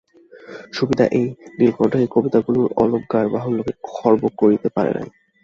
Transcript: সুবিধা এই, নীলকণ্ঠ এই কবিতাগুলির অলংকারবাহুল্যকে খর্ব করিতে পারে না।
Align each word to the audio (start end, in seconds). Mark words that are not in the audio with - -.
সুবিধা 0.73 1.05
এই, 1.11 1.25
নীলকণ্ঠ 1.59 1.93
এই 1.95 2.07
কবিতাগুলির 2.11 2.67
অলংকারবাহুল্যকে 2.77 3.73
খর্ব 3.89 4.21
করিতে 4.37 4.67
পারে 4.69 4.91
না। 4.93 5.01